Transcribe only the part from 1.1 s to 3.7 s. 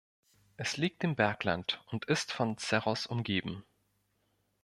Bergland und ist von Cerros umgeben.